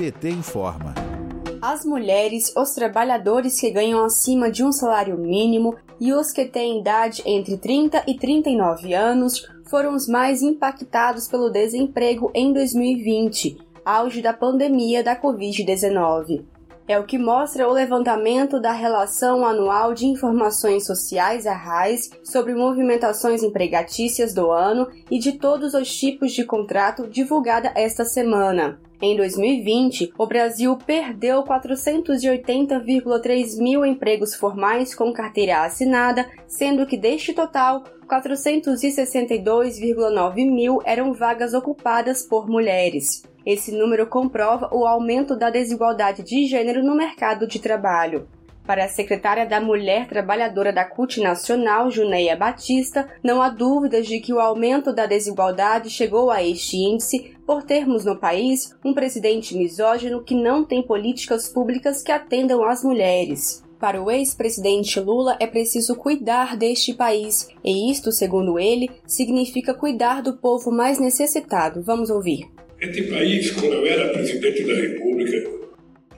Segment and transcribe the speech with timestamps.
[0.00, 0.94] PT informa.
[1.60, 6.80] As mulheres, os trabalhadores que ganham acima de um salário mínimo e os que têm
[6.80, 14.22] idade entre 30 e 39 anos foram os mais impactados pelo desemprego em 2020, auge
[14.22, 16.46] da pandemia da Covid-19.
[16.88, 22.54] É o que mostra o levantamento da Relação Anual de Informações Sociais, a RAIS, sobre
[22.54, 28.80] movimentações empregatícias do ano e de todos os tipos de contrato divulgada esta semana.
[29.02, 37.32] Em 2020, o Brasil perdeu 480,3 mil empregos formais com carteira assinada, sendo que deste
[37.32, 43.22] total, 462,9 mil eram vagas ocupadas por mulheres.
[43.46, 48.28] Esse número comprova o aumento da desigualdade de gênero no mercado de trabalho.
[48.66, 54.20] Para a secretária da Mulher Trabalhadora da CUT Nacional, Juneia Batista, não há dúvidas de
[54.20, 59.56] que o aumento da desigualdade chegou a este índice por termos no país um presidente
[59.56, 63.64] misógino que não tem políticas públicas que atendam às mulheres.
[63.80, 70.22] Para o ex-presidente Lula é preciso cuidar deste país, e isto, segundo ele, significa cuidar
[70.22, 71.82] do povo mais necessitado.
[71.82, 72.46] Vamos ouvir.
[72.78, 75.50] Este país, quando eu era presidente da República,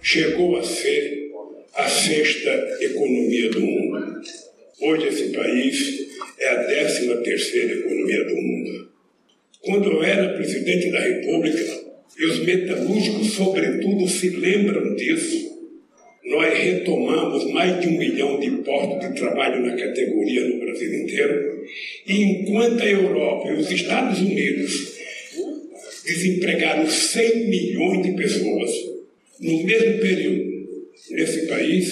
[0.00, 1.22] chegou a ser
[2.03, 2.50] sexta
[2.81, 4.20] economia do mundo.
[4.81, 6.09] Hoje esse país
[6.41, 8.89] é a décima terceira economia do mundo.
[9.61, 15.53] Quando eu era presidente da República, e os metalúrgicos, sobretudo, se lembram disso,
[16.25, 21.64] nós retomamos mais de um milhão de postos de trabalho na categoria no Brasil inteiro,
[22.06, 24.98] e enquanto a Europa e os Estados Unidos
[26.05, 28.70] desempregaram 100 milhões de pessoas
[29.41, 30.52] no mesmo período,
[31.12, 31.91] nesse país,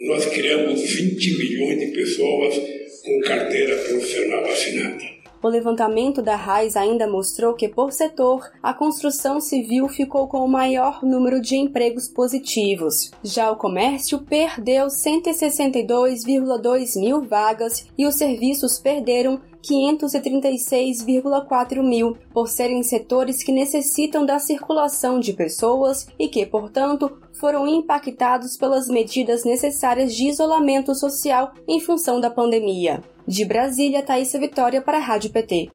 [0.00, 2.54] nós criamos 20 milhões de pessoas
[3.04, 5.18] com carteira profissional assinada.
[5.40, 10.48] O levantamento da RAIS ainda mostrou que, por setor, a construção civil ficou com o
[10.48, 13.12] maior número de empregos positivos.
[13.22, 22.82] Já o comércio perdeu 162,2 mil vagas e os serviços perderam 536,4 mil, por serem
[22.82, 30.14] setores que necessitam da circulação de pessoas e que, portanto, foram impactados pelas medidas necessárias
[30.14, 33.02] de isolamento social em função da pandemia.
[33.26, 35.70] De Brasília, Thaisa Vitória para a Rádio PT.